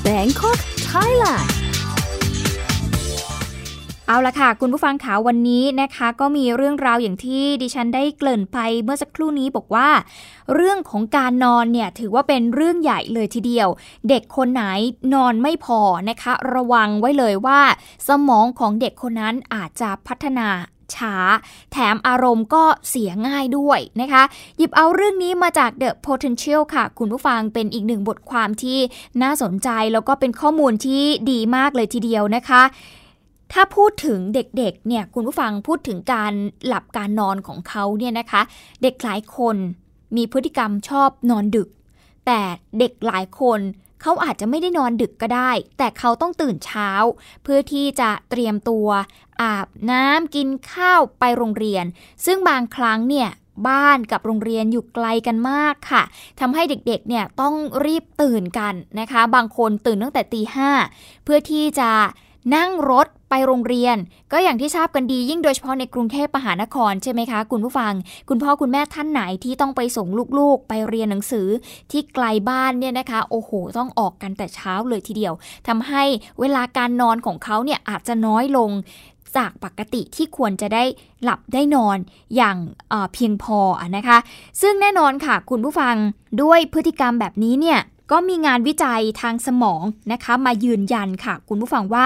[0.06, 0.60] Bangkok
[0.92, 1.50] Thailand
[4.08, 9.90] เอาละค่ะ คุณผู้ฟังขาวันนี้นะคะ ก็มีเรื่องราวอย่างที่ดิฉันได้เกริ่นไปเมื่อสักครู่นี้บอกว่า
[10.54, 13.68] เรื่องของการนอนเนี่ยถือว่าเป็นเรื่องใหญ่เลยทีเดียว
[14.10, 14.64] เด็กคนไหน
[15.14, 17.62] นอนไม่พอนะคะ ระวังไว้เลยว่า
[18.08, 20.50] สมองของเด็กคนนั้นอาจจะพัฒนา
[20.96, 21.16] ช้า
[21.72, 24.24] แถมอารมณ์ก็เสียง่ายด้วยนะคะ
[24.58, 28.80] หยิบเอาเรื่องนี้มาจาก The Potential ค่ะ คุณผู้ฟังเป็นอีกหนึ่งบทความที่
[29.22, 32.62] น่าสนใจแล้วก็เป็นข้อมูลที่ดีมากเลยทีเดียวนะคะ
[33.54, 36.34] ถ้าพูดถึงเด็กๆ เนี่ยคุณผู้ฟังพูดถึงการ
[36.68, 38.42] หลับการนอนของเขาเนี่ยนะคะ
[38.82, 39.56] เด็กหลายคน
[40.18, 41.70] มีพฤติกรรมชอบนอนดึก
[42.26, 42.42] แต่
[42.80, 43.60] เด็กหลายคน
[44.02, 46.90] เขาอาจจะไม่ได้นอนดึกก็ได้ แต่เขาต้องตื่นเช้า
[47.44, 48.88] เพื่อที่จะเตรียมตัว
[49.42, 51.86] อาบน้ำกินข้าวไปโรงเรียน
[52.26, 53.30] ซึ่งบางครั้งเนี่ย
[53.68, 56.04] บ้านกับโรงเรียนอยู่ไกลกันมากค่ะ
[56.40, 60.72] ทำให้เด็กๆเนี่ยต้องรีบตื่นกันนะคะ บางคนตื่นตั้งแต่ตีห้า
[61.24, 61.92] เพื่อที่จะ
[62.56, 63.98] นั่งรถ ไปโรงเรียน
[64.32, 67.94] ก็อย่างที่ทราบกันดียิ่งโดยเฉพาะในกรุงเทพมหานครใช่ไหมคะ คุณผู้ฟัง
[68.30, 70.08] คุณพ่อคุณแม่ท่านไหนที่ต้องไปส่ง
[70.40, 71.48] ลูกๆ ไปเรียนหนังสือ
[71.92, 75.34] ที่ไกลบ้านเนี่ยนะคะ โอ้โห ต้องออกกันแต่เช้าเลยทีเดียว
[75.68, 76.04] ทำให้
[76.40, 78.72] เวลาการนอนของเขาเนี่ยอาจจะน้อยลง
[79.38, 80.84] จากปกติที่ควรจะได้
[81.24, 81.98] หลับได้นอน
[82.36, 82.58] อย่าง
[82.90, 83.60] เเพียงพอ
[83.98, 84.18] นะคะ
[84.62, 85.96] ซึ่งแน่นอนค่ะคุณผู้ฟัง
[86.42, 87.80] ด้วยพฤติกรรมแบบนี้เนี่ย
[88.12, 92.06] ก็มีงานวิจัยทางสมองนะคะ มายืนยันค่ะ คุณผู้ฟังว่า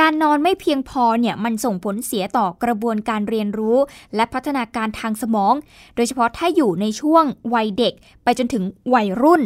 [0.00, 3.78] การนอนไม่เพียงพอเนี่ยมันส่งผลเสียต่อกระบวนการเรียนรู้
[4.14, 5.54] และพัฒนาการทางสมอง
[5.96, 7.94] โดยเฉพาะถ้าอยู่ในช่วงวัยเด็ก
[8.24, 9.42] ไปจนถึงวัยรุ่น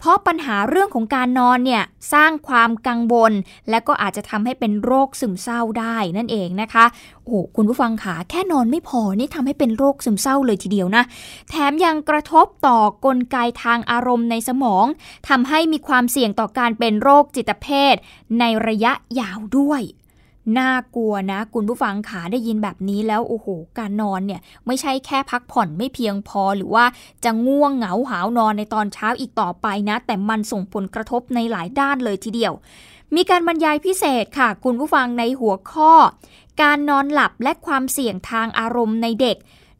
[0.00, 3.32] เพราะปัญหาเรื่องของการนอนเนี่ยสร้างความกังวล
[3.70, 6.84] และก็อาจจะทำให้เป็นโรคซึมเศร้าได้นั่นเองนะคะ
[7.24, 11.02] โอ้คุณผู้ฟังขาแค่นอนไม่พอนี่ทำให้เป็นโรคซึมเศร้าเลยทีเดียวนะ
[11.48, 14.86] แถมยังกระทบต่อกลไกทางอารมณ์ในสมอง
[15.28, 17.94] ทำให้มีความเสี่ยงต่อการเป็นโรคจิตเภท
[18.38, 19.82] ในระยะยาวด้วย
[20.58, 23.46] น่ากลัวนะ คุณผู้ฟังขาได้ยินแบบนี้แล้วโอ้โห
[23.78, 26.84] การนอนเนี่ยไม่ใช่แค่พักผ่อนไม่เพียงพอหรือว่า
[27.24, 32.52] จะง่วงเหงาหาวนอนในตอนเช้าอีกต่อไปนะ แต่มันส่งผลกระทบในหลายด้านเลยทีเดียว
[33.14, 35.92] มีการบรรยายพิเศษค่ะ คุณผู้ฟังในหัวข้อ
[36.62, 39.36] การนอนหลับและความเสี่ยงทางอารมณ์ในเด็ก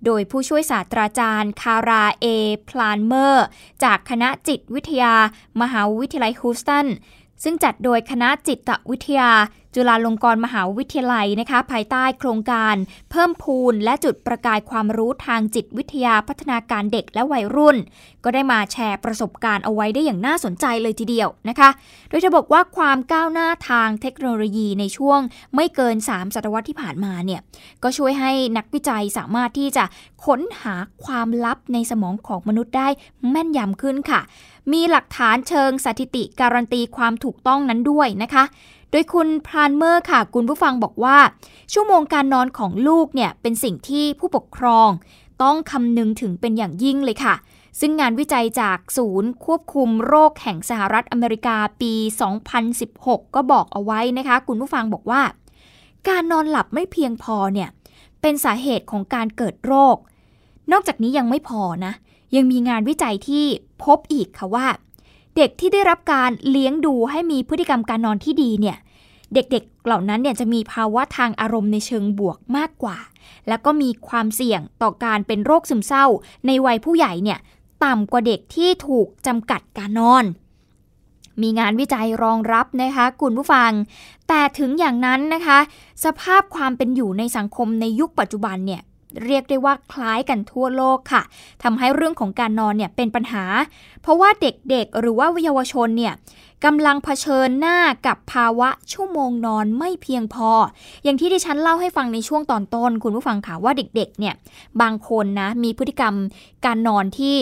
[0.07, 2.27] โดยผู้ช่วยศาสตราจารย์คาราเอ
[2.69, 3.47] พลานเมอร์
[3.85, 5.15] จากคณะจิตวิทยา
[5.61, 6.87] มหาวิทยาลัยฮูสตัน
[7.43, 9.31] ซึ่งจัดโดยคณะจิตวิทยา
[9.75, 12.77] จุฬาลงกรณ์มหาวิทยาลัยนะคะ ภายใต้โครงการ
[13.11, 17.77] เพิ่มพูนและจุดประกายความรู้ทางจิตวิทยาพัฒนาการเด็กและวัยรุ่น
[18.25, 21.71] ก็ได้มาแชร์ประสบการณ์เอาไว้ได้อย่างน่าสนใจเลยทีเดียวนะคะ
[22.09, 25.21] โดยเธอบอกว่าความก้าวหน้าทางเทคโนโลยีในช่วง
[25.55, 27.41] ไม่เกิน 3 ศตวรรษที่ผ่านมาเนี่ย
[27.83, 29.85] ก็ช่วยให้นักวิจัยสามารถที่จะ
[30.25, 30.75] ค้นหา
[31.05, 32.89] ความลับในสมองของมนุษย์ได้
[33.31, 34.21] แม่นยำขึ้นค่ะ
[34.73, 38.45] มีหลักฐานเชิงสถิติการันตีความถูกต้องนั้นด้วยนะคะ
[38.91, 41.19] โดยคุณพรานเมอร์ค่ะคุณผู้ฟังบอกว่า
[41.73, 44.89] ชั่วโมงการนอนของลูกเนี่ยเป็นสิ่งที่ผู้ปกครอง
[45.43, 47.35] ต้องคำนึงถึงเป็นอย่างยิ่งเลยค่ะ
[47.81, 51.93] ซึ่งงานวิจัยจากศูนย์ควบคุมโรคแห่งสหรัฐอเมริกาปี
[52.65, 55.23] 2016 ก็บอกเอาไว้นะคะ คุณผู้ฟังบอกว่า
[56.09, 57.69] การนอนหลับไม่เพียงพอเนี่ย
[58.21, 59.97] เป็นสาเหตุของการเกิดโรค
[60.73, 61.93] นอกจากนี้ยังไม่พอนะ
[62.37, 63.45] ยังมีงานวิจัยที่
[63.85, 64.67] พบอีกค่ะว่า
[65.37, 68.77] เด็กที่ได้รับการเลี้ยงดูให้มีพฤติกรรมการนอนที่ดีเนี่ย
[69.35, 72.99] เด็กๆ เหล่านั้นเนี่ยจะมีภาวะทางอารมณ์ในเชิงบวกมากกว่า
[73.49, 76.07] แล้วก็มีความเสี่ยงต่อการเป็นโรคซึมเศร้า
[76.47, 77.39] ในวัยผู้ใหญ่เนี่ย
[77.85, 80.25] ต่ำกว่าเด็กที่ถูกจำกัดการนอน
[81.43, 83.71] มีงานวิจัยรองรับนะคะคุณผู้ฟัง
[84.29, 85.59] แต่ถึงอย่างนั้นนะคะ
[86.05, 88.83] สภาพความเป็นอยู่ในสังคมในยุคปัจจุบันเนี่ย
[89.25, 91.23] เรียกได้ว่าคล้ายกันทั่วโลกค่ะ
[91.63, 93.45] ทำให้เรื่องของการนอนเนี่ยเป็นปัญหา
[94.03, 96.15] เพราะว่าเด็กๆ หรือว่าเยาวชนเนี่ย
[96.65, 100.51] กำลังเผชิญหน้ากับภาวะชั่วโมงนอนไม่เพียงพอ
[101.05, 104.35] อย่างที่ดิฉันเล่าให้ฟังในช่วงตอนต้น คุณผู้ฟังค่ะว่าเด็กๆเนี่ย
[104.83, 106.15] บางคนนะมีพฤติกรรม
[106.67, 107.37] การนอนที่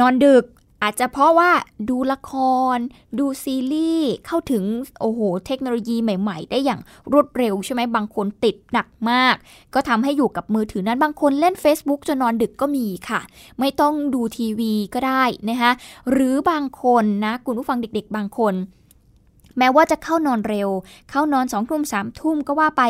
[0.00, 0.44] นอนดึก
[0.82, 1.50] อาจจะเพราะว่า
[1.90, 2.32] ดูละค
[2.76, 2.78] ร
[3.18, 4.64] ดูซีรีส์เข้าถึง
[5.00, 6.80] โอ้โหเทคโนโลยีใหม่ ๆ ได้อย่าง
[7.12, 9.34] รวดเร็วใช่ไหมบางคนติดหนักมาก
[9.74, 13.20] ก็ทำให้อยู่กับมือถือนั้นบางคนเล่น Facebook จนนอนดึกก็มีค่ะ
[13.60, 15.72] ไม่ต้องดูทีวีก็ได้นะคะ
[16.10, 18.54] หรือบางคนนะคุณผู้ฟังเด็ก ๆ บางคน
[19.58, 20.68] แม้ว่าจะเข้านอนเร็ว
[21.10, 22.82] เข้านอนสองทุ่มสามทุ่มก็ว่าไป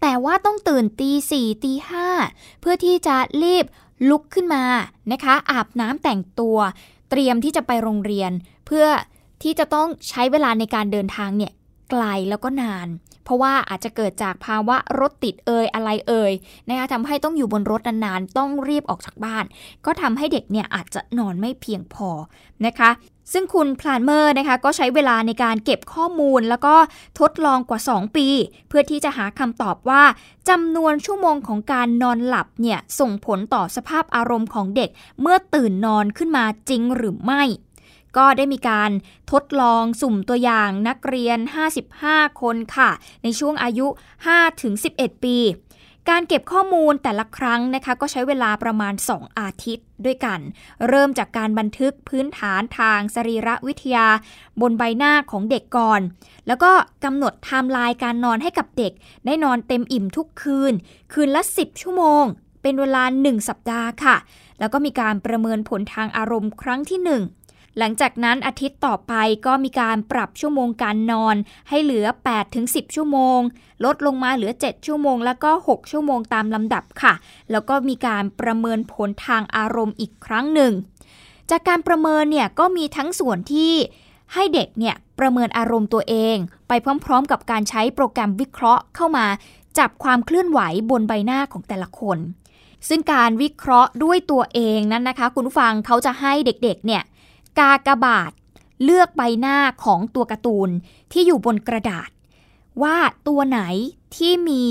[0.00, 2.08] แต่ว่าต้องตื่นตีสี่ตีห้า
[2.60, 3.64] เพื่อที่จะรีบ
[4.10, 4.64] ลุกขึ้นมา
[5.12, 6.58] นะคะ อาบน้ำแต่งตัว
[7.16, 8.32] เตรียมที่จะไปโรงเรียน
[8.66, 8.86] เพื่อ
[9.42, 11.52] ที่จะต้องใช้เวลาในการเดินทางเนี่ย
[11.90, 12.88] ไกลแล้วก็นาน
[13.24, 16.32] เพราะว่าอาจจะเกิดจากภาวะรถติดเอ่ยอะไรเอ่ย
[16.68, 19.44] นะคะทำให้ต้องอยู่บนรถนานๆ ต้องรีบออกจากบ้าน
[19.86, 22.08] ก็ทำให้เด็กเนี่ยอาจจะนอนไม่เพียงพอ
[22.66, 22.90] นะคะ
[23.32, 26.74] ซึ่งคุณพลานเมอร์นะคะก็ใช้เวลาในการเก็บข้อมูล แล้วก็
[27.20, 28.28] ทดลองกว่า 2 ปี
[28.68, 30.02] เพื่อที่จะหาคำตอบว่า
[30.48, 34.90] จำนวนชั่วโมงของการนอนหลับเนี่ยส่งผลต่อสภาพอารมณ์ของเด็ก
[35.20, 37.42] เมื่อตื่นนอนขึ้นมาจริงหรือไม่
[38.16, 38.90] ก็ได้มีการ
[39.32, 41.38] ทดลองสุ่มตัวอย่างนักเรียน
[41.90, 42.90] 55 คนค่ะ
[43.22, 43.86] ในช่วงอายุ
[44.54, 45.38] 5-11 ปี
[46.10, 50.40] การเก็บข้อมูลแต่ละครั้งนะคะก็ใช้เวลาประมาณ 2 อาทิตย์ด้วยกัน
[50.88, 54.06] เริ่มจากการบันทึกพื้นฐานทางสรีรวิทยา
[54.60, 56.00] บนใบหน้าของเด็กก่อน
[56.46, 56.70] แล้วก็
[57.04, 58.92] กำหนดไทม์ไลน์การนอนให้กับเด็ก
[59.26, 60.72] ได้นอนเต็มอิ่มทุกคืน
[61.12, 62.24] คืนละ 10 ชั่วโมง
[62.62, 64.16] เป็นเวลา 1 สัปดาห์ค่ะ
[64.58, 67.43] แล้วก็มีการประเมินผลทางอารมณ์ครั้งที่ 1
[67.78, 69.12] หลังจากนั้นอาทิตย์ต่อไป
[69.46, 71.36] ก็มีการปรับชั่วโมงการนอน
[71.68, 72.06] ให้เหลือ
[72.50, 73.40] 8-10 ชั่วโมง
[73.84, 77.14] ลดลงมาเหลือ 7 ชั่วโมง แล้วก็ 6 ชั่วโมงตามลำดับค่ะ
[77.50, 80.72] แล้วก็มีการประเมินผลทางอารมณ์อีกครั้งหนึ่ง
[81.50, 83.72] จากการประเมินเนี่ยก็มีทั้งส่วนที่
[84.34, 86.36] ให้เด็กเนี่ยประเมินอารมณ์ตัวเอง
[86.68, 86.72] ไป
[87.04, 89.26] พร้อมๆ กับการใช้โปรแกรมวิเคราะห์เข้ามา
[89.78, 90.60] จับความเคลื่อนไหว
[90.90, 92.18] บนใบหน้าของแต่ละคน
[92.88, 97.02] ซึ่งการวิเคราะห์ด้วยตัวเองนั้นนะคะ คุณผู้ฟังเขาจะให้เด็กๆเนี่ย
[97.58, 98.32] กากบาท
[98.84, 100.70] เลือกใบหน้าของตัวการ์ตูน
[101.12, 102.10] ที่อยู่บนกระดาษ
[102.82, 102.96] ว่า
[103.28, 103.60] ตัวไหน
[104.16, 104.62] ที่มี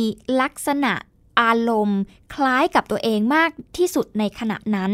[0.41, 0.93] ลักษณะ
[1.39, 2.01] อารมณ์
[2.33, 4.91] คล้ายกับตัวเองมากที่สุดในขณะนั้น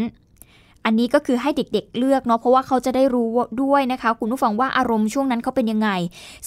[0.84, 3.28] อันนี้ก็คือให้เด็กๆเลือกเนาะเพราะว่าเขาจะได้รู้
[3.62, 5.90] ด้วยนะคะ คุณผู้ฟังว่าอารมณ์ช่วงนั้นเขาเป็นยังไง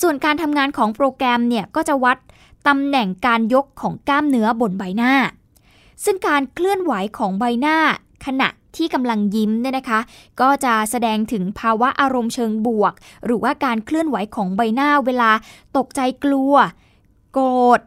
[0.02, 2.18] ส่วนการทำงานของโปรแกรมเนี่ยก็จะวัด
[2.68, 5.14] ตำแหน่งการยกของกล้ามเนื้อบนใบหน้า
[6.04, 7.78] ซึ่งการเคลื่อนไหวของใบหน้า
[8.26, 10.00] ขณะ ที่กำลังยิ้มเนี่ยนะคะ
[10.42, 12.94] ก็จะแสดงถึงภาวะอารมณ์เชิงบวก
[13.26, 15.32] หรือว่าการเคลื่อนไหวของใบหน้าเวลา
[15.78, 16.54] ตกใจกลัว
[17.34, 17.48] โกร
[17.78, 17.80] ธ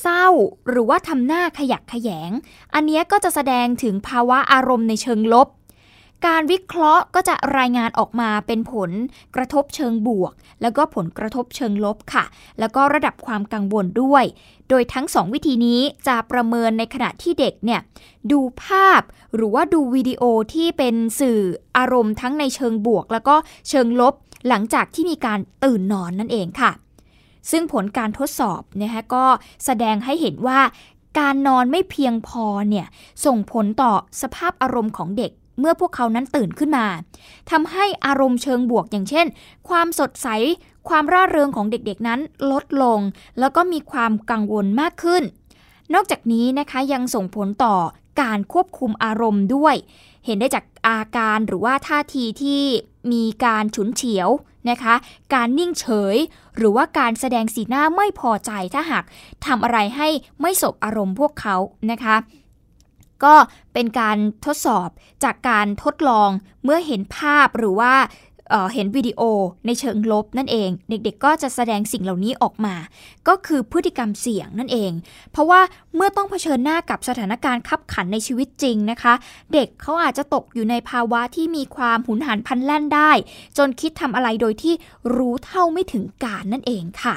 [0.00, 0.26] เศร้า
[0.68, 2.30] หรือว่าทำหน้าขยักขยง
[2.74, 5.48] อันนี้ก็จะแสดงถึงภาวะอารมณ์ในเชิงลบ
[6.26, 8.90] การวิเคราะห์ก็จะรายงานออกมาเป็นผล
[9.34, 12.24] กระทบเชิงบวก แล้วก็ผลกระทบเชิงลบค่ะ
[12.58, 14.24] แล้วก็ระดับความกังวลด้วย
[14.68, 17.80] โดยทั้งสองวิธีนี้จะประเมินในขณะที่เด็กเนี่ย
[18.32, 19.02] ดูภาพ
[19.34, 20.22] หรือว่าดูวิดีโอ
[20.54, 21.40] ที่เป็นสื่อ
[21.76, 23.36] อารมณ์ทั้งในเชิงบวก แล้วก็
[23.68, 24.14] เชิงลบ
[24.48, 26.72] หลังจากที่มีการตื่นนอนนั่นเองค่ะ
[27.50, 29.24] ซึ่งผลการทดสอบนะคะก็
[29.64, 30.60] แสดงให้เห็นว่า
[31.18, 32.86] การนอนไม่เพียงพอเนี่ย
[33.24, 36.86] ส่งผลต่อสภาพอารมณ์ของเด็ก เมื่อพวกเขานั้นตื่นขึ้นมา
[37.50, 39.26] ทำให้อารมณ์เชิงบวกอย่างเช่น
[39.68, 40.28] ความสดใส
[40.88, 43.00] ความร่าเริงของเด็กๆนั้นลดลง
[43.38, 45.22] แล้วก็มีความกังวลมากขึ้น
[45.94, 47.76] นอกจากนี้นะคะยังส่งผลต่อ
[48.22, 49.74] การควบคุมอารมณ์ด้วย
[50.26, 52.62] เห็นได้จากอาการหรือว่าท่าทีที่
[53.12, 54.28] มีการฉุนเฉียว
[54.70, 54.94] นะคะ
[55.34, 56.16] การนิ่งเฉย
[56.56, 59.04] หรือว่าการแสดงสีหน้าไม่พอใจถ้าหาก
[59.46, 60.08] ทำอะไรให้
[60.40, 61.56] ไม่สบอารมณ์พวกเขา
[61.90, 62.16] นะคะ
[63.24, 63.34] ก็
[63.72, 64.88] เป็นการทดสอบ
[65.24, 66.30] จากการทดลอง
[66.64, 67.94] เมื่อเห็นภาพหรือว่า
[68.74, 69.20] เห็นวิดีโอ
[69.66, 72.74] ในเชิงลบนั่นเอง เด็กๆ ก็จะแสดงสิ่งเหล่านี้ออกมา
[73.28, 74.92] ก็คือพฤติกรรมเสี่ยงนั่นเอง
[75.32, 75.60] เพราะว่า
[75.94, 79.14] เมื่อต้องเผชิญหน้ากับสถานการณ์ขับขันในชีวิตจริงนะคะ
[79.52, 83.10] เด็กเขาอาจจะตกอยู่ในภาวะที่มีความหุนหันพลันแล่นได้
[83.58, 84.74] จนคิดทำอะไรโดยที่
[85.14, 87.14] รู้เท่าไม่ถึงการนั่นเองค่ะ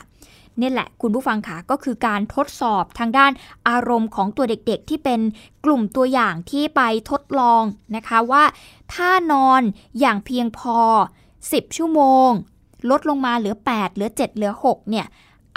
[0.61, 3.31] นี่แหละคุณผู้ฟังค่ะก็คือการทดสอบทางด้าน
[3.69, 5.19] อารมณ์ของตัวเด็กๆ ที่เป็น
[5.65, 7.63] กลุ่มตัวอย่างที่ไปทดลอง
[7.95, 8.43] นะคะว่า
[8.93, 9.61] ถ้านอน
[9.99, 10.79] อย่างเพียงพอ
[11.29, 12.29] 10 ชั่วโมง
[12.89, 15.05] ลดลงมาเหลือ 8 เหลือ 7 เหลือ 6 เนี่ย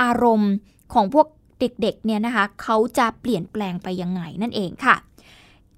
[0.02, 0.52] อารมณ์
[0.95, 1.26] ของพวก
[1.61, 4.97] เด็กๆเนี่ยนะคะเขาจะเปลี่ยนแปลงไปยังไงนั่นเองค่ะ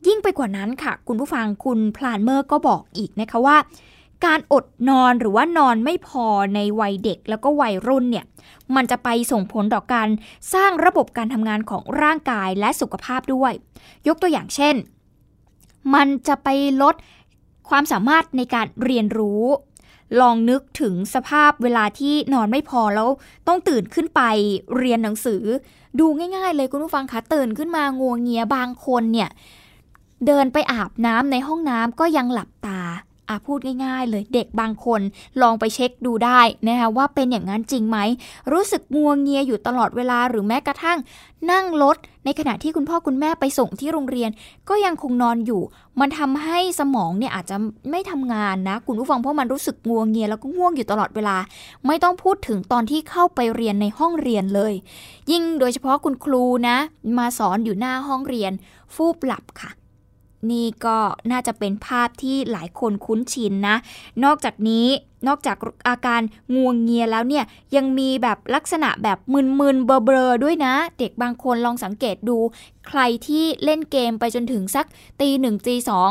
[0.06, 3.56] ยิ่งไปกว่านั้นค่ะ คุณผู้ฟังคุณพลานเมอร์ก็บอกอีกนะคะว่า
[4.26, 8.24] การอดนอนหรือว่านอนไม่พอในวัยเด็กแล้วก็วัยรุ่นเนี่ย
[8.74, 10.08] มันจะไปส่งผลต่อการ
[10.54, 13.52] สร้างระบบการทำงานของร่างกายและสุขภาพด้วย
[14.08, 14.74] ยกตัวอย่างเช่น
[15.94, 16.48] มันจะไป
[16.82, 16.94] ลด
[17.68, 19.44] ความสามารถในการเรียนรู้
[20.20, 23.08] ลองนึกถึงสภาพเวลาที่นอนไม่พอแล้ว
[23.46, 24.22] ต้องตื่นขึ้นไป
[24.76, 25.42] เรียนหนังสือ
[25.98, 29.28] ดูง่ายๆเลยคุณผู้ฟังคะตื่นขึ้นมางวงเงียบางคนเนี่ย
[30.26, 32.80] เดินไปอาบน้ำในห้องน้ำก็ยังหลับตา
[33.30, 35.00] อะพูดง่ายๆ เลยเด็กบางคน
[35.42, 37.99] ลองไปเช็คดูได้นะคะว่าเป็นอย่างนั้นจริงไหม
[38.52, 40.99] รู้สึกงัวงเงียอยู่ตลอดเวลาหรือแม้กระทั่ง
[41.50, 44.30] นั่งรถในขณะที่คุณพ่อคุณแม่ไปส่งที่โรงเรียน
[44.68, 45.62] ก็ยังคงนอนอยู่
[46.00, 47.56] มันทำให้สมองเนี่ยอาจจะ
[47.90, 51.37] ไม่ทำงานนะ คุณผู้ฟังเพราะมันรู้สึกงัวงเงียแล้วก็ง่วงอยู่ตลอดเวลา
[51.87, 54.72] ไม่ต้องพูดถึงตอนที่เข้าไปเรียนในห้องเรียนเลย
[55.30, 56.76] ยิ่งโดยเฉพาะคุณครูนะ
[57.18, 58.52] มาสอนอยู่หน้าห้องเรียน
[58.94, 59.70] ฟูบหลับค่ะ
[60.50, 60.99] นี่ก็
[61.30, 63.76] น่าจะเป็นภาพที่หลายคนคุ้นชินนะ
[64.25, 64.87] นอกจากนี้
[65.28, 65.56] นอกจาก
[65.88, 66.20] อาการ
[66.54, 67.44] งวงเงียแล้วเนี่ย
[67.76, 69.18] ยังมีแบบลักษณะแบบ
[69.61, 72.38] มึนๆเบลอๆด้วยนะ เด็กบางคนลองสังเกตดู
[72.88, 74.87] ใครที่เล่นเกมไปจนถึงสัก
[75.20, 76.11] ตีหนึ่งตีสอง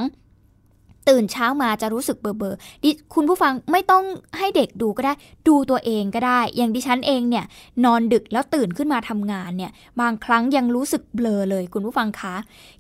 [1.09, 2.53] ตื่นเช้ามาจะรู้สึกเบลอ
[2.83, 4.03] ดิคุณผู้ฟังไม่ต้อง
[4.37, 5.13] ให้เด็กดูก็ได้
[5.47, 7.45] ดูตัวเองก็ได้ อย่างดิฉันเองเนี่ย
[7.85, 12.35] นอนดึกแล้วตื่นขึ้นมาทำงานเนี่ยบางครั้งยังรู้สึกเบลอเลยคุณผู้ฟังคะ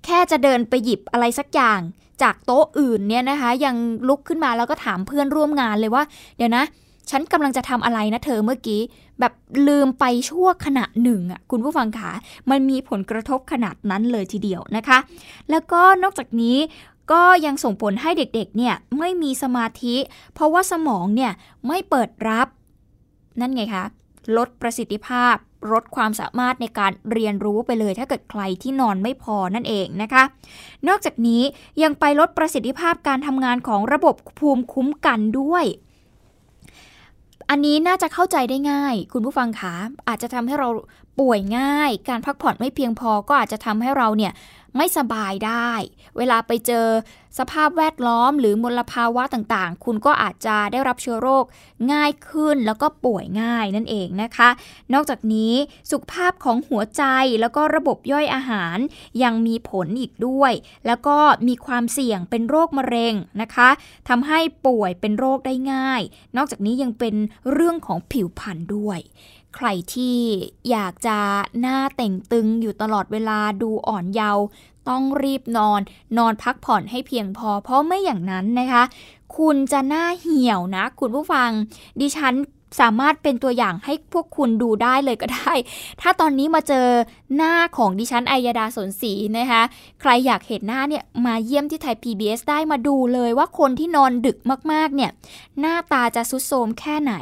[0.05, 1.79] แค่จะเดินไปหยิบอะไรสักอย่าง
[2.21, 3.75] จากโต๊ะอื่นเนี่ยนะคะ ยัง
[4.07, 6.03] ลุกขึ้นมาแล้วก็ถามเพื่อนร่วมงานเลยว่า
[6.37, 6.63] เดี๋ยวนะ
[7.09, 8.81] ฉันกำลังจะทำอะไรนะเธอเมื่อกี้
[9.19, 9.33] แบบ
[9.67, 12.11] ลืมไปชั่วขณะหนึ่งอะคุณผู้ฟังคะ
[12.49, 14.97] มันมีผลกระทบขนาดนั้นเลยทีเดียวนะคะ
[15.49, 16.57] แล้วก็นอกจากนี้
[17.11, 19.95] ก็ยังส่งผลให้เด็กๆเนี่ยไม่มีสมาธิ
[20.33, 21.31] เพราะว่าสมองเนี่ย
[21.67, 22.47] ไม่เปิดรับ
[23.39, 23.85] นั่นไงคะ
[24.37, 25.35] ลดประสิทธิภาพ
[25.71, 30.23] ลดความสามารถในการเรียนรู้ไปเลย ถ้าเกิดใครที่นอนไม่พอนั่นเองนะคะ
[30.87, 31.41] นอกจากนี้
[31.83, 35.65] ยังไปลดประสิทธิภาพการทำงานของระบบภูมิคุ้มกันด้วย
[37.49, 39.75] อันนี้น่าจะเข้าใจได้ง่าย คุณผู้ฟังคะ
[40.07, 40.67] อาจจะทำให้เรา
[41.19, 44.31] ป่วยง่าย การพักผ่อนไม่เพียงพอก็อาจจะทำให้เราเนี่ย
[44.75, 45.71] ไม่สบายได้
[46.17, 46.87] เวลาไปเจอ
[47.39, 51.45] สภาพแวดล้อมหรือมลภาวะต่างๆ คุณก็อาจจะได้รับเชื้อโรค
[51.91, 54.49] ง่ายขึ้นแล้วก็ป่วยง่ายนั่นเองนะคะ
[54.93, 55.53] นอกจากนี้
[55.91, 57.03] สุขภาพของหัวใจ
[57.41, 58.77] แล้วก็ระบบย่อยอาหาร
[59.23, 60.53] ยังมีผลอีกด้วย
[60.87, 63.69] แล้วก็มีความเสี่ยงเป็นโรคมะเร็งนะคะ
[64.09, 66.01] ทำให้ป่วยเป็นโรคได้ง่าย
[66.37, 67.15] นอกจากนี้ยังเป็น
[67.51, 68.99] เรื่องของผิวพรรณด้วย
[69.55, 70.17] ใครที่
[70.71, 71.17] อยากจะ
[71.59, 74.43] หน้าเต่งตึงอยู่ตลอดเวลาดูอ่อนเยาว์
[74.89, 75.81] ต้องรีบนอน
[76.17, 78.83] นอนพักผ่อนให้เพียงพอ เพราะไม่อย่างนั้นนะคะ
[79.37, 81.49] คุณจะหน้าเหี่ยวนะ คุณผู้ฟัง
[81.99, 82.33] ดิฉัน
[82.79, 85.53] สามารถเป็นตัวอย่างให้พวกคุณดูได้เลยก็ได้
[86.01, 86.87] ถ้าตอนนี้มาเจอ
[87.35, 89.61] หน้าของดิฉัน อัยดาสนศรีนะคะ
[90.01, 94.37] ใครอยากเห็นหน้าเนี่ยมาเยี่ยมที่ไทย PBS ได้มาดูเลยว่าคนที่นอนดึก
[94.71, 95.11] มากๆเนี่ย
[95.59, 97.13] หน้าตาจะสุดโทมแค่ไหน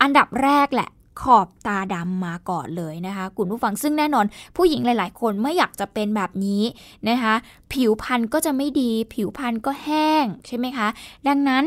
[0.00, 0.88] อันดับแรกแหละ
[1.22, 6.62] ขอบตาดำมาก่อนเลยนะคะคุณผู้ฟังซึ่งแน่นอน ผู้หญิงหลาย ๆ คนไม่อยากจะเป็นแบบนี้
[7.08, 7.34] นะคะ
[7.72, 10.88] ผิวพรรณก็จะไม่ดี ผิวพรรณก็แห้งใช่ไหมคะ
[11.28, 11.64] ดังนั้น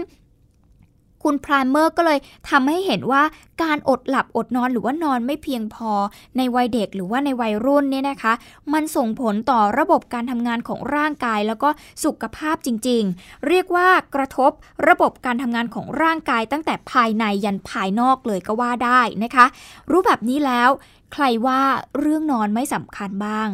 [1.24, 3.24] คุณพรามเมอร์ก็เลยทำให้เห็นว่า
[3.64, 5.92] การอดหลับอดนอนหรือว่านอนไม่เพียงพอ
[6.38, 8.34] ในวัยเด็กหรือว่าในวัยรุ่นเนี่ยนะคะ
[8.74, 11.70] มันส่งผลต่อระบบการทำงานของร่างกายแล้วก็
[12.04, 14.52] สุขภาพจริง ๆ เรียกว่ากระทบ
[14.88, 19.46] ระบบการทำงานของร่างกายตั้งแต่ภายในยันภายนอกเลยก็ว่าได้นะคะ
[19.90, 20.70] รู้แบบนี้แล้ว
[21.14, 21.62] ใครว่า
[22.00, 23.50] เรื่องนอนไม่สำคัญบ้าง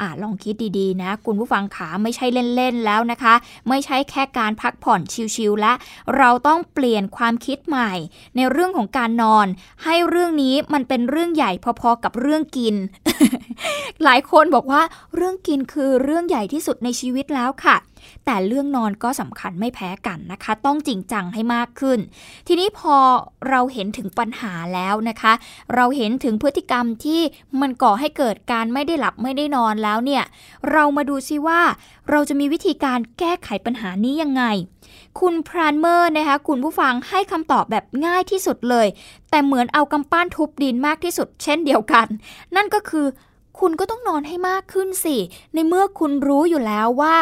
[0.00, 3.34] อ่าลองคิดดีๆ นะ คุณผู้ฟังขาไม่ใช่เล่นๆแล้วนะคะ
[3.68, 5.00] ไม่ใช่แค่การพักผ่อน
[5.34, 5.72] ชิลๆและ
[6.16, 7.92] เราต้องเปลี่ยนความคิดใหม่
[8.36, 9.46] ในเรื่องของการนอน
[9.84, 12.74] ให้เรื่องนี้มันเป็นเรื่องใหญ่พอๆกับเรื่องกิน
[14.04, 14.82] หลายคนบอกว่า
[15.14, 17.76] เรื่องกินคือเรื่องใหญ่ที่สุดในชีวิตแล้วค่ะ
[18.24, 21.98] แต่เรื่องนอนก็สำคัญไม่แพ้กันนะคะ ต้องจริงจังให้มากขึ้น
[22.46, 22.96] ทีนี้พอ
[23.48, 25.32] เราเห็นถึงปัญหาแล้วนะคะ
[25.74, 27.20] เราเห็นถึงพฤติกรรมที่
[27.60, 30.24] มันก่อให้เกิดการไม่ได้หลับไม่ได้นอนแล้วเนี่ย
[30.72, 31.60] เรามาดูซิว่า
[32.10, 34.44] เราจะมีวิธีการแก้ไขปัญหานี้ยังไง
[35.20, 38.86] คุณพรานเมอร์นะคะคุณผู้ฟังให้คำตอบแบบง่ายที่สุดเลย
[39.30, 42.06] แต่เหมือนเอากำปั้นทุบดินมากที่สุด เช่นเดียวกัน
[42.56, 43.06] นั่นก็คือ
[43.60, 45.16] คุณก็ต้องนอนให้มากขึ้นสิ
[45.54, 47.16] ในเมื่อคุณรู้อยู่แล้วว่า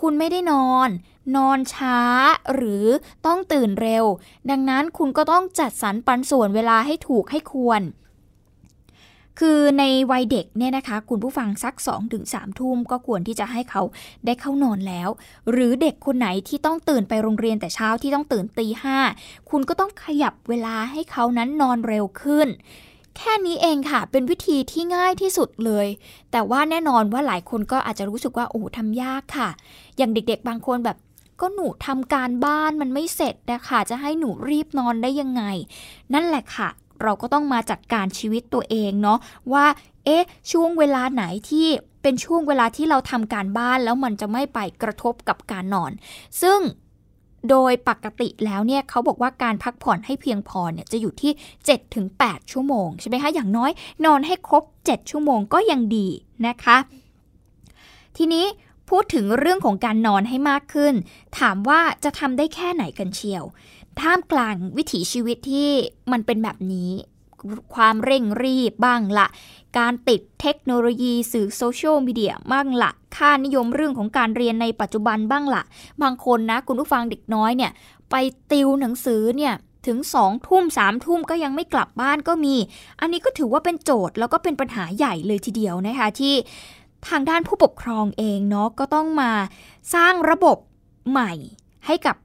[0.00, 0.88] คุณไม่ได้นอน
[1.36, 1.98] นอนช้า
[2.54, 2.86] หรือ
[3.26, 4.04] ต้องตื่นเร็ว
[4.50, 7.82] ดังนั้นคุณก็ต้องจัดสรรปันส่วนเวลาให้ถูกให้ควร
[9.40, 13.82] คือในวัยเด็กเนี่ยนะคะ คุณผู้ฟังสัก2อถึงสามทุ่มก็ควรที่จะให้เขา
[14.26, 15.08] ได้เข้านอนแล้ว
[15.50, 18.98] หรือเด็กคนไหนที่ต้องตื่นไปโรงเรียนแต่เช้าที่ต้องตื่นตีห้า
[19.50, 22.48] คุณก็ต้องขยับเวลาให้เขานั้นนอนเร็วขึ้น
[23.16, 25.86] แค่นี้เองค่ะ เป็นวิธีที่ง่ายที่สุดเลย
[26.32, 29.48] แต่ว่าแน่นอนว่าหลายคนก็อาจจะรู้สึกว่าโอ้ทำยากค่ะ
[29.96, 30.96] อย่างเด็กๆ บางคนแบบ
[31.40, 35.42] ก็หนูทำการบ้านมันไม่เสร็จนะคะจะให้หนูรีบนอนได้ยังไง
[36.14, 36.68] นั่นแหละค่ะ
[37.02, 39.18] เราก็ต้องมาจัดการชีวิตตัวเองเนาะ
[39.52, 39.66] ว่า
[40.04, 41.66] เอ๊ะ ช่วงเวลาไหนที่
[42.02, 45.92] เป็นช่วงเวลาที่เราทำการบ้านแล้วมันจะไม่ไปกระทบกับการนอน
[46.42, 46.60] ซึ่ง
[47.50, 51.32] โดยปกติแล้วเนี่ยเขาบอกว่าการพักผ่อนให้เพียงพอเนี่ยจะอยู่ที่
[51.90, 53.70] 7-8 ชั่วโมงใช่ไหมคะ อย่างน้อย
[54.04, 56.08] นอนให้ครบ 7 ชั่วโมงก็ยังดี
[56.46, 56.76] นะคะ
[58.16, 58.46] ทีนี้
[58.90, 60.94] พูดถึงเรื่องของการนอนให้มากขึ้น
[61.38, 63.44] ถามว่าจะทำได้แค่ไหนกันเชียว
[64.00, 65.70] ท่ามกลางวิถีชีวิตที่
[66.12, 66.90] มันเป็นแบบนี้
[67.74, 69.26] ความเร่งรีบบ้างละ
[69.78, 75.62] การติดเทคโนโลยีสื่อโซเชียลมีเดียบ้างละค่านิยมเรื่องของการเรียนในปัจจุบันบ้างละ
[76.02, 77.72] บางคนนะคุณผู้ฟังเด็กน้อยเนี่ย
[78.10, 78.14] ไป
[78.52, 79.54] ติวหนังสือเนี่ย
[79.86, 82.54] ถึงสองทุ่มสามทุ่มก็ยังไม่กลับบ้านก็มี
[83.00, 86.34] อันนี้ก็ถือว่าเป็นโจทย์แล้วก็เป็นปัญหาใหญ่เลยทีเดียวนะคะที่
[87.08, 89.32] ทางด้านผู้ปกครองเองเนาะก็ต้องมา
[89.94, 90.56] สร้างระบบ
[91.10, 91.32] ใหม่
[91.86, 92.16] ให้กับ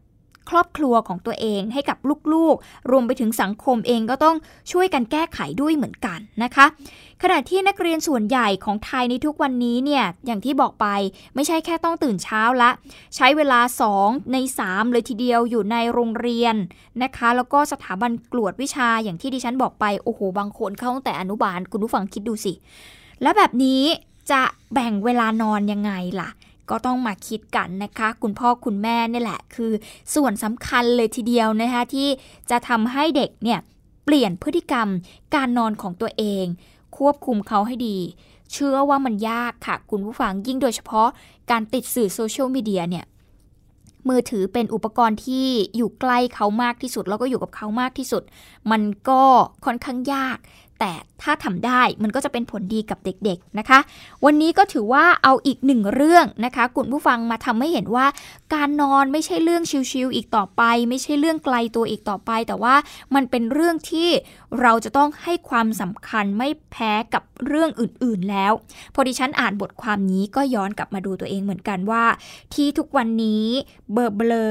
[0.50, 1.98] ครอบครัวของตัวเองให้กับ
[2.34, 4.36] ลูกๆ รวมไปถึงสังคมเองก็ต้อง
[4.72, 6.66] ช่วยกันแก้ไขด้วยเหมือนกันนะคะ
[7.22, 10.88] ขณะที่นักเรียนส่วนใหญ่ของไทยในทุกวันนี้เนี่ยอย่างที่บอกไป
[11.36, 12.70] ไม่ใช่แค่ต้องตื่นเช้าละ
[13.16, 13.60] ใช้เวลา
[13.96, 16.56] 2 ใน 3 เลยทีเดียวอยู่ในโรงเรียน
[17.04, 22.54] นะคะ แล้วก็สถาบันกลวดวิชาอย่างที่ดิฉันบอกไปโอ้โหบางคนเข้าตั้งแต่อนุบาลคุณผู้ฟังคิดดูสิ
[23.22, 23.84] แล้วแบบนี้
[24.32, 24.42] จะ
[24.74, 25.92] แบ่งเวลานอนยังไง
[26.22, 26.30] ล่ะ
[26.72, 29.72] ก็ต้องมาคิดกันนะคะ คุณพ่อคุณแม่นี่แหละ คือ
[30.16, 32.08] ส่วนสำคัญเลยทีเดียวนะคะที่
[32.50, 33.60] จะทำให้เด็กเนี่ย
[34.06, 34.88] เปลี่ยนพฤติกรรม
[35.36, 36.46] การนอนของตัวเอง
[36.98, 37.98] ควบคุมเขาให้ดี
[38.52, 41.08] เชื่อว่ามันยากค่ะ คุณผู้ฟังยิ่งโดยเฉพาะ
[41.52, 43.06] การติดสื่อโซเชียลมีเดียเนี่ย
[44.10, 48.24] มือถือเป็นอุปกรณ์ที่อยู่ใกล้เขามากที่สุด แล้วก็อยู่กับเขามากที่สุด
[48.72, 49.24] มันก็
[49.66, 50.38] ค่อนข้างยาก
[50.80, 53.80] แต่ถ้าทำได้มันก็จะเป็นผลดีกับเด็กๆนะคะ
[54.26, 58.06] วันนี้ก็ถือว่าเอาอีกหนึ่งเรื่องนะคะคุณผู้ฟังมาทำให้เห็นว่า
[58.54, 62.76] การนอนไม่ใช่เรื่องชิวๆอีกต่อไป ไม่ใช่เรื่องไกลตัวอีกต่อไป แต่ว่า
[63.16, 64.10] มันเป็นเรื่องที่
[64.62, 68.54] เราจะต้องให้ความสำคัญไม่แพ้กับเรื่องอื่นๆแล้ว
[68.94, 72.04] พอดิฉันอ่านบทความนี้ก็ย้อนกลับมาดูตัวเองเหมือนกันว่า
[72.54, 73.46] ที่ทุกวันนี้
[73.94, 74.50] เบอร์เบลอ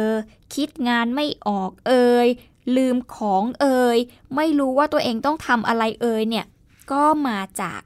[0.54, 2.28] คิดงานไม่ออกเอ่ย
[2.76, 3.98] ลืมของเอ่ย
[4.36, 6.46] ไม่รู้ว่าตัวเองต้องทำอะไรเอ่ยเนี่ย
[6.92, 7.80] ก็มาจาก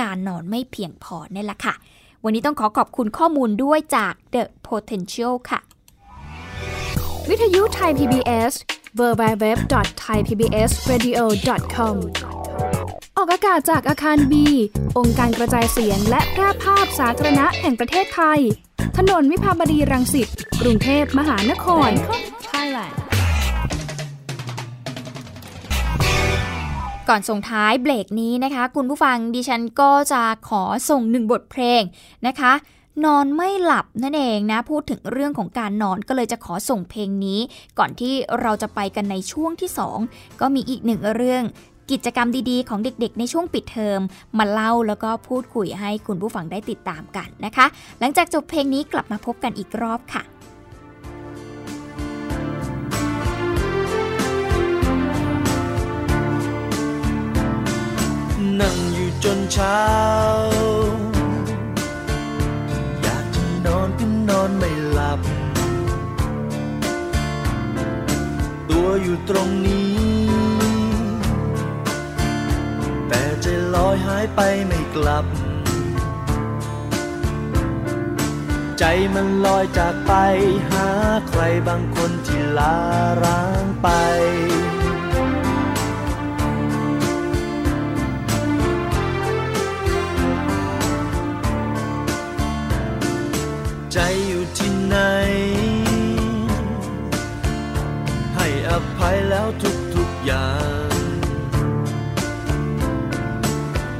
[0.00, 1.74] การนอนไม่เพียงพอนี่แหละค่ะ
[2.24, 5.60] วันนี้ต้องขอขอบคุณข้อมูลด้วยจาก The Potential ค่ะ
[7.28, 8.52] วิทยุไทย PBS
[8.98, 11.94] www.thaipbsradio.com
[13.16, 14.46] ออกอากาศจากอาคารบี
[14.98, 18.40] องค์การกระจายเสียงและแพร่ภาพสาธารณะแห่งประเทศไทย
[18.96, 20.28] ถนนวิภาวดีรังสิต
[20.60, 21.90] กรุงเทพมหานคร
[22.50, 23.05] Thailand
[27.08, 31.82] ก่อนส่งท้ายเบรกนี้นะคะ คุณผู้ฟังดิฉันก็จะขอส่งหนึ่งบทเพลง
[32.26, 32.52] นะคะ
[33.04, 37.40] นอนไม่หลับนั่นเองนะ พูดถึงเรื่องของการนอนก็เลยจะขอส่งเพลงนี้
[37.78, 39.70] ก่อนที่เราจะไปกันในช่วงที่
[40.04, 41.44] 2 ก็มีอีกหนึ่งเรื่อง
[41.90, 44.00] กิจกรรมดีๆ ของเด็กๆ ในช่วงปิดเทอม
[44.38, 47.66] มาเล่าแล้วก็พูดคุยให้คุณผู้ฟังได้ติดตามกันนะคะ
[48.00, 50.22] หลังจากจบเพลงนี้กลับมาพบกันอีกรอบค่ะ
[58.60, 59.82] นั่งอยู่จนเช้า
[63.02, 65.20] อยากจะนอนก็นอนไม่หลับ
[68.70, 69.96] ตัวอยู่ตรงนี้
[73.08, 75.24] แต่ใจลอยหายไปไม่กลับ
[78.78, 80.12] ใจมันลอยจากไป
[80.70, 80.88] หา
[81.28, 82.76] ใครบางคนที่ลา
[83.22, 83.88] ร้างไป
[93.98, 94.96] ใจอยู่ที่ไหน
[98.36, 99.48] ให้อภัยแล้ว
[99.94, 100.50] ทุกๆอย่า
[100.88, 100.90] ง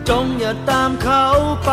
[0.08, 1.24] จงอย่าตามเขา
[1.64, 1.72] ไป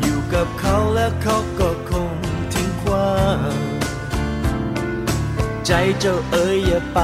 [0.00, 2.12] อยู่กับเขาและเขาก็คง
[2.52, 3.14] ทิ้งขว้า
[3.52, 3.56] ง
[5.66, 6.98] ใจเจ้าเอ๋ยอย่าไป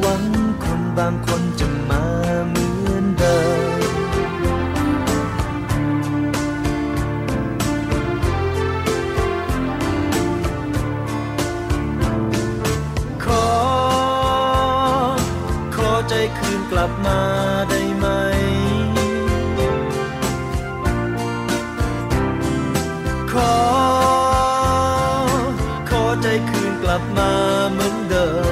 [0.00, 0.24] หวัง
[0.64, 2.21] คนบางคนจะมา
[16.74, 17.20] กลับมา
[17.68, 18.06] ได้ไหม
[23.32, 23.54] ขอ
[25.90, 27.32] ขอใจคืนกลับมา
[27.72, 28.28] เหมือนเดิ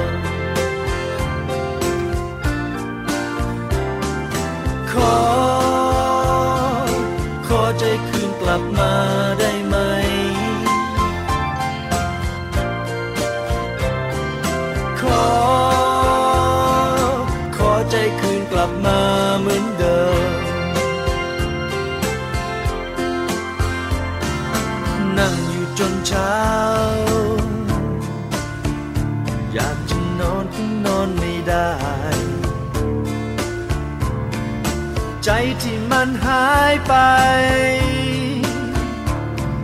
[36.03, 36.93] มันหายไป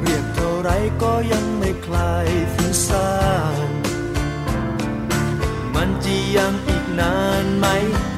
[0.01, 0.69] เรียกเท่าไร
[1.01, 3.09] ก็ยังไม่คลายฟุ้งซ่า
[3.67, 3.69] น
[5.75, 7.65] มันจะยังอีกนานไหม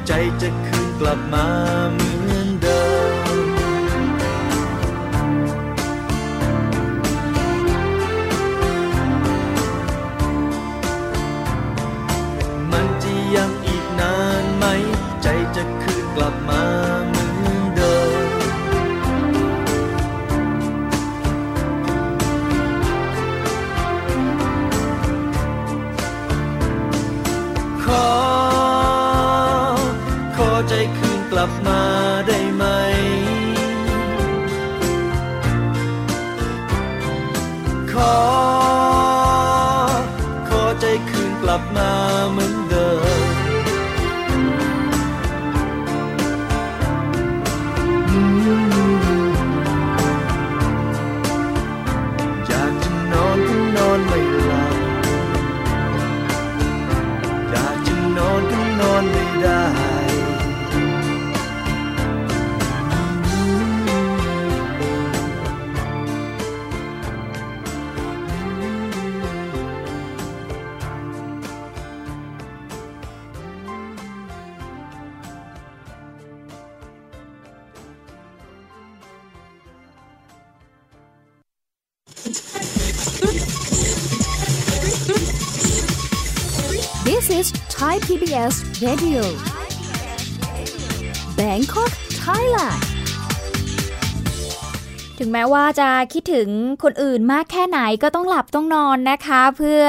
[0.06, 1.48] ใจจะคืนกลับมา
[59.46, 59.89] อ
[88.30, 89.22] SBS Radio
[91.38, 91.90] Bangkok
[92.24, 92.80] Thailand
[95.18, 96.48] ถึงแม้ว่าจะคิดถึง
[96.82, 99.82] คนอื่นมากแค่ไหนก็ต้องหลับต้องนอนนะคะ เพื่อ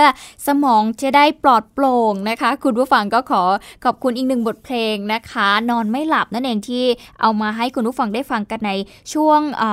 [0.48, 3.44] สมองจะได้ปลอดโปร่งนะคะ คุณผู้ฟังก็ขอ
[3.84, 6.86] ขอบคุณอีกหนึ่งบทเพลงนะคะ นอนไม่หลับนั่นเองที่
[7.22, 8.72] เอามาให้คุณผู้ฟังได้ฟังกันใน
[9.14, 9.64] ช่วงเอ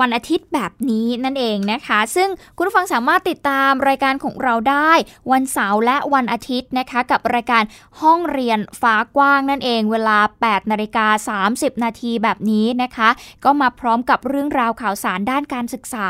[0.00, 4.92] วันอาทิตย์แบบนี้นั่นเองนะคะ ซึ่งคุณผู้ฟังสามารถติดตามรายการของเราได้
[5.32, 7.62] วันเสาร์และวันอาทิตย์นะคะ กับรายการ
[8.00, 13.08] ห้องเรียนฟ้ากว้างนั่นเอง เวลา 8นาฬิกา30 นาทีแบบนี้นะคะ
[13.44, 16.06] ก็มาพร้อมกับเรื่องราวข่าวสารด้านการศึกษา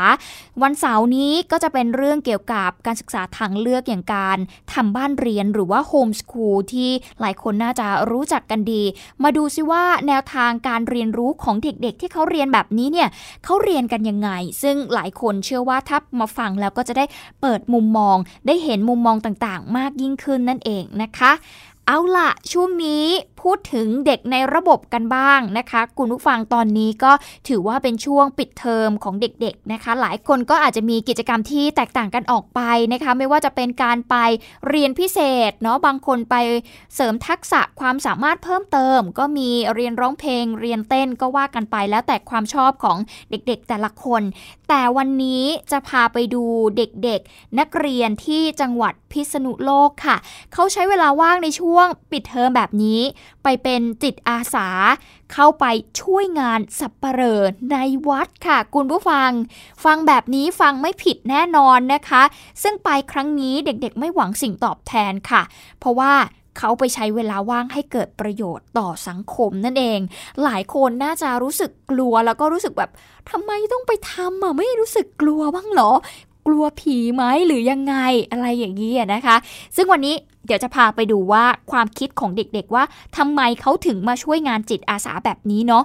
[0.61, 4.37] วันเสาร์นี้ก็จะเป็นเรื่องเกี่ยวกับการศึกษาทางเลือกอย่างการ
[4.73, 8.83] ทำบ้านเรียนหรือว่าโฮมสคูลที่หลายคนน่าจะรู้จักกันดี
[9.23, 13.09] มาดูซิว่าแนวทางการเรียนรู้ของเด็กๆ ที่เขาเรียนแบบนี้เนี่ย
[13.45, 14.29] เขาเรียนกันยังไง
[14.61, 17.05] ซึ่งหลายคนเชื่อว่าถ้ามาฟังแล้วก็จะได้
[17.41, 21.31] เปิดมุมมอง ได้เห็นมุมมองต่างๆ มากยิ่งขึ้นนั่นเองนะคะ
[21.89, 23.05] เอาละช่วงนี้
[23.41, 27.11] พูดถึงเด็กในระบบกันบ้างนะคะคุณผู้ฟังตอนนี้ก็
[27.47, 32.61] ถือว่าเป็นช่วงปิดเทอมของเด็กๆนะคะ หลายคนก็อาจจะมีกิจกรรมที่แตกต่างกันออกไป
[32.93, 34.15] นะคะ ไม่ว่าจะเป็นการไป
[34.67, 35.19] เรียนพิเศ
[35.49, 36.35] ษเนาะบางคนไป
[36.95, 42.97] เสริมทักษะความสามารถเพิ่มเติม ก็มีเรียนร้องเพลงเรียนเต้นก็ว่ากันไปแล้วแต่ความชอบของ
[43.31, 44.21] เด็กๆแต่ละคน
[44.69, 46.43] แต่วันนี้จะพาไปดู
[46.77, 50.17] เด็กๆ นักเรียนที่จังหวัดพิษณุโลกค่ะ
[50.53, 53.01] เขาใช้เวลาว่างในช่วงงปิดเทอมแบบนี้
[53.43, 54.67] ไปเป็นจิตอาสา
[55.33, 55.65] เข้าไป
[56.01, 57.77] ช่วยงานสับปเหร่อใน
[58.09, 59.29] วัดค่ะ คุณผู้ฟัง
[59.83, 62.23] ฟังแบบนี้ฟังไม่ผิดแน่นอนนะคะ
[62.63, 65.41] ซึ่งไปครั้งนี้เด็กๆ ไม่หวังสิ่งตอบแทนค่ะ
[65.79, 66.13] เพราะว่า
[66.57, 69.99] เขาไปใช้เวลาว่างให้เกิดประโยชน์ต่อสังคมนั่นเอง
[70.43, 72.91] หลายคนน่าจะรู้สึกกลัวแล้วก็รู้สึกแบบ
[73.29, 75.91] ทำไมต้องไปทำอะไม่รู้สึกกลัวบ้างหรอ
[76.47, 77.95] กลัวผีไหมหรือยังไง
[78.31, 79.35] อะไรอย่างนี้นะคะ
[79.75, 82.83] ซึ่งวันนี้เดี๋ยวจะพาไปดูว่าความคิดของเด็กๆว่า
[83.17, 85.83] ทำไมเขาถึงมาช่วยงานจิตอาสาแบบนี้เนาะ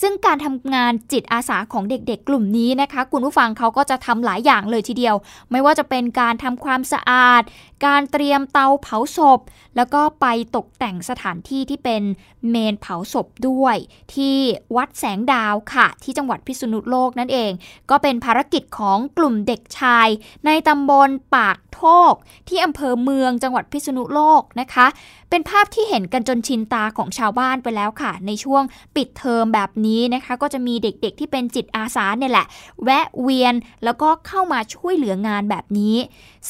[0.00, 5.14] ซึ่งการทำงานจิตอาสาของเด็กๆ กลุ่มนี้นะคะ คุณผู้ฟังเขาก็จะทำหลายอย่างเลยทีเดียว
[5.50, 7.42] ไม่ว่าจะเป็นการทำความสะอาด
[7.86, 9.40] การเตรียมเตาเผาศพ
[9.76, 10.26] แล้วก็ไป
[10.56, 12.02] ตกแต่งสถานที่ที่เป็น
[12.50, 13.76] เมนเผาศพด้วย
[14.14, 14.36] ที่
[14.76, 17.52] วัดแสงดาวค่ะ ที่จังหวัดพิษณุโลกนั่นเอง
[17.90, 20.08] ก็เป็นภารกิจของกลุ่มเด็กชาย
[20.46, 22.14] ในตำบลปากทค
[22.48, 24.86] ที่อำเภอเมืองจังหวัดพิษณุโลกนะคะ
[25.30, 28.62] เป็นภาพที่เห็นกันจนชินตาของชาวบ้านไปแล้วค่ะ ในช่วง
[28.96, 32.46] ปิดเทอมแบบนี้นะคะก็จะมีเด็กๆที่เป็นจิตอาสาเนี่ยแหละ
[32.84, 35.96] แวะเวียนแล้วก็เข้ามาช่วยเหลืองานแบบนี้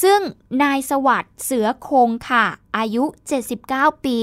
[0.02, 0.20] ซึ่ง
[0.62, 2.44] นายสวัสด์เสือคงค่ะ
[2.76, 3.04] อายุ
[3.54, 4.18] 79 ปี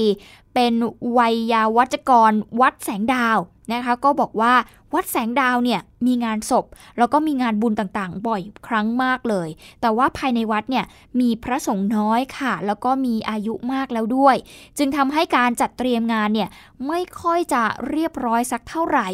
[0.62, 0.80] เป็น
[1.18, 3.38] วัยยาวัจกรวัดแสงดาว
[3.72, 4.54] นะคะก็บอกว่า
[4.94, 6.64] วัดแสงดาวเนี่ยมีงานศพ
[6.98, 9.48] แล้วก็มีงานบุญต่างๆ บ่อยครั้งมากเลย
[9.80, 10.84] แต่ว่าภายในวัดเนี่ย
[11.20, 14.36] มีพระสงฆ์น้อยค่ะ แล้วก็มีอายุมากแล้วด้วย
[14.78, 16.48] จึงทำให้การจัดเตรียมงานเนี่ย
[16.86, 19.08] ไม่ค่อยจะเรียบร้อยสักเท่าไหร่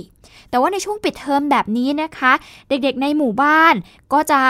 [0.50, 2.32] แต่ว่าในช่วงปิดเทอมแบบนี้นะคะ
[2.68, 3.74] เด็กๆในหมู่บ้าน
[4.12, 4.42] ก็จะ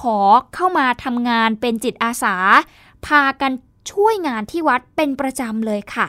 [0.00, 0.18] ขอ
[0.54, 2.36] เข้ามาทำงานเป็นจิตอาสา
[3.06, 3.52] พากัน
[3.92, 6.06] ช่วยงานที่วัดเป็นประจำเลยค่ะ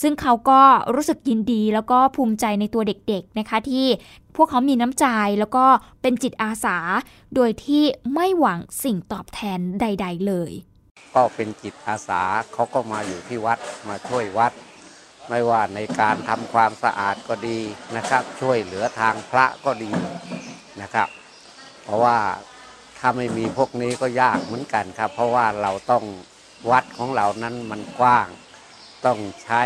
[0.00, 0.60] ซึ่งเขาก็
[0.94, 3.86] รู้สึกยินดีแล้วก็ภูมิใจในตัวเด็กๆนะคะ ที่
[4.36, 5.06] พวกเขามีน้ำใจ
[5.38, 5.66] แล้วก็
[6.02, 6.76] เป็นจิตอาสา
[7.34, 7.84] โดยที่
[8.14, 10.52] ไม่หวังสิ่งตอบแทนใด ๆ เลย
[11.14, 14.52] ก็เป็นจิตอาสาเขาก็มาอยู่ที่วัดมาช่วยวัด
[15.28, 17.58] ไม่ว่าในการทำความสะอาดก็ดี
[17.96, 19.90] นะครับ ช่วยเหลือทางพระก็ดี
[20.82, 21.08] นะครับ
[21.84, 22.16] เพราะว่า
[22.98, 26.04] ถ้าไม่มีพวกนี้ก็ยากเหมือนกันครับ เพราะว่าเราต้อง
[26.70, 28.28] วัดของเรานั้นมันกว้าง
[29.04, 29.62] ต้องใช้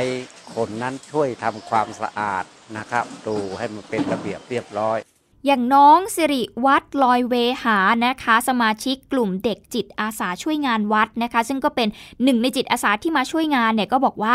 [0.55, 2.45] คนนั้นช่วยทำความสะอาด
[2.77, 4.99] นะครับ ดูให้มันเป็นระเบียบเรียบร้อย
[5.47, 11.89] อย่างน้องสิริวัดลอยเวหานะคะ สมาชิกกลุ่มเด็กจิตอาสาช่วยงานวัดนะคะ ซึ่งก็เป็น
[12.25, 14.33] หนึ่งในจิตอาสาที่มาช่วยงานเนี่ยก็บอกว่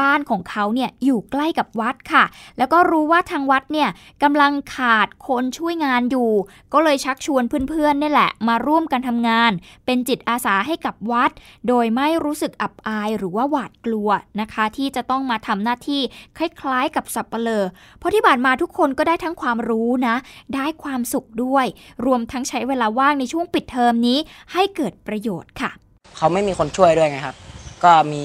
[0.00, 2.24] บ้านของเขาเนี่ยอยู่ใกล้กับวัดค่ะ
[2.58, 3.88] แล้วก็รู้ว่าทางวัดเนี่ย
[4.22, 6.30] กำลังขาดคนช่วยงานอยู่
[6.72, 9.52] ก็เลยชักชวนเพื่อนๆนี่แหละ มาร่วมกันทำงาน
[9.86, 11.30] เป็นจิตอาสาให้กับวัด
[11.68, 14.08] โดยไม่รู้สึกอับอายหรือว่าหวาดกลัว
[14.40, 16.00] นะคะ ที่จะต้องมาทำหน้าที่
[16.38, 17.64] คล้ายๆ กับสับเปลอ
[17.98, 20.16] เพราะที่ผ่านมาทุกคนก็ได้ทั้งความรู้นะ
[20.54, 21.66] ได้ความสุขด้วย
[22.06, 24.18] รวมทั้งใช้เวลาว่างในช่วงปิดเทอมนี้
[24.52, 25.70] ให้เกิดประโยชน์ค่ะ
[26.16, 27.36] เขาไม่มีคนช่วยด้วยไงครับ
[27.84, 28.22] ก็มี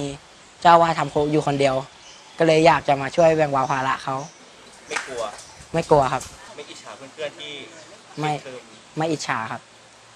[0.65, 1.75] เจ้าว่าทำอยู่คนเดียว
[2.39, 4.15] ก็เลยอยากจะมาช่วยแบ่งเบาภาระเขา
[4.87, 5.21] ไม่กลัว
[5.73, 6.23] ไม่กลัวครับ
[6.55, 7.51] ไม่อิจฉาเพื่อนๆที่
[8.19, 8.31] ไม่
[8.97, 9.61] ไม่อิจฉาครับ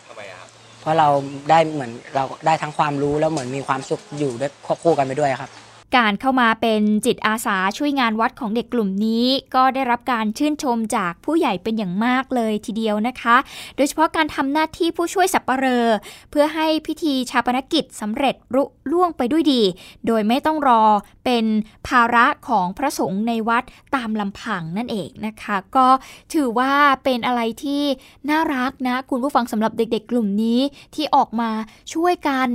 [0.07, 0.49] ทำไมครับ
[0.81, 1.07] เพราะเรา
[1.49, 5.51] ได้เหมือนเราได้ทั้งความรู้แล้วเหมือนมีความสุขอยู่ด้วยควบคู่กันไปด้วยครับ
[5.97, 9.25] การเข้ามาเป็นจิตอาสาช่วยงานวัดของเด็กกลุ่มนี้
[9.55, 13.37] ก็ได้รับการชื่นชมจากผู้ใหญ่เป็นอย่างมากเลยทีเดียวนะคะ
[13.75, 15.87] โดยเฉพาะการทำหน้าที่ผู้ช่วยสับปเหร่อ
[16.31, 19.61] เพื่อให้พิธีชาปนกิจสำเร็จรุล่วงไปด้วยดี
[20.07, 20.83] โดยไม่ต้องรอ
[21.25, 21.45] เป็น
[21.87, 23.63] ภาระของพระสงฆ์ในวัด
[23.95, 25.87] ตามลำพังนั่นเองนะคะ ก็
[26.33, 26.73] ถือว่า
[27.03, 27.83] เป็นอะไรที่
[28.29, 30.59] น่ารักนะ คุณผู้ฟังสำหรับเด็ก ๆ กลุ่มนี้
[30.95, 31.49] ที่ออกมา
[31.93, 32.49] ช่วยกัน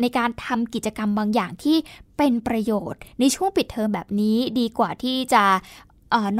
[0.00, 1.76] ในการทำกิจกรรมบางอย่างที่
[2.18, 5.44] เป็นประโยชน์ ในช่วงปิดเทอมแบบนี้ดีกว่าที่จะ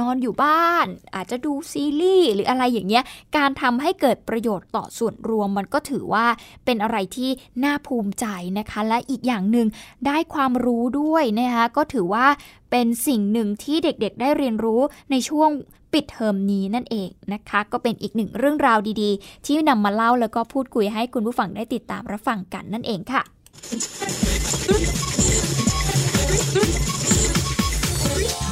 [0.00, 3.04] นอนอยู่บ้าน อาจจะดูซีรีส์หรืออะไรอย่างเงี้ย
[3.36, 6.26] การทำให้เกิดประโยชน์ต่อส่วนรวมมันก็ถือว่า
[6.64, 7.30] เป็นอะไรที่
[7.64, 8.26] น่าภูมิใจ
[8.58, 9.66] นะคะ และอีกอย่างหนึ่ง
[10.06, 12.26] ได้ความรู้ด้วยนะคะก็ถือว่า
[12.70, 15.50] เป็นสิ่งหนึ่งที่เด็กๆ ได้เรียนรู้ในช่วง
[15.92, 23.22] ปิดเทอมนี้นั่นเองนะคะ ก็เป็นอีกหนึ่งเรื่องราวดีๆ ที่นำมาเล่าแล้วก็พูดคุยให้คุณผู้ฟังได้ติดตามรับฟังกันนั่นเองค่ะ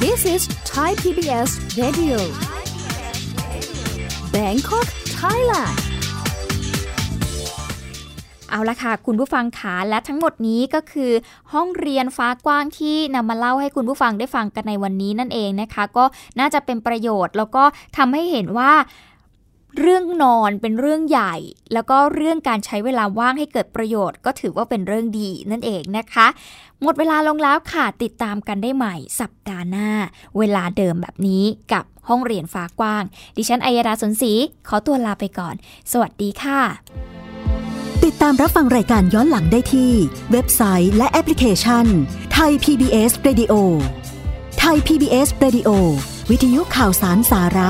[0.05, 1.49] This is Thai PBS
[1.81, 2.17] Radio
[4.35, 4.87] Bangkok
[5.19, 5.77] Thailand
[8.49, 11.11] เอาละค่ะ คุณผู้ฟังขาและทั้งหมดนี้ก็คือ
[11.53, 16.05] ห้องเรียนฟ้ากว้างที่นำมาเล่าให้คุณผู้ฟังได้ฟังกันในวันนี้นั่นเองนะคะ ก็
[16.39, 17.63] น่าจะเป็นประโยชน์แล้วก็
[17.97, 18.71] ทำให้เห็นว่า
[19.79, 21.35] เรื่องนอนเป็นเรื่องใหญ่
[21.73, 26.27] แล้วก็เรื่องการใช้เวลาว่างให้เกิดประโยชน์ ก็ถือว่าเป็นเรื่องดีนั่นเองนะคะ
[26.81, 29.89] หมดเวลาลงแล้วค่ะติดตามกันได้ใหม่สัปดาห์หน้า
[30.37, 33.03] เวลาเดิมแบบนี้กับห้องเรียนฟ้ากว้าง
[33.37, 34.33] ดิฉันอัยดาสนศรี
[34.67, 35.55] ขอตัวลาไปก่อน
[35.91, 36.61] สวัสดีค่ะ
[38.03, 39.91] ติดตามรับฟังรายการย้อนหลังได้ที่
[40.31, 41.85] เว็บไซต์และแอปพลิเคชัน
[42.33, 43.53] ไทย PBS Radio
[44.59, 45.69] ไทย PBS Radio
[46.29, 47.69] วิทยุข่าวสารสาระ